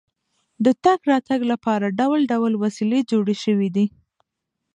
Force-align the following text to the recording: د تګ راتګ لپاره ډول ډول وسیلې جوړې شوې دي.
د 0.65 0.67
تګ 0.83 0.99
راتګ 1.11 1.41
لپاره 1.51 1.95
ډول 1.99 2.21
ډول 2.31 2.53
وسیلې 2.63 2.99
جوړې 3.11 3.35
شوې 3.43 3.69
دي. 3.75 3.85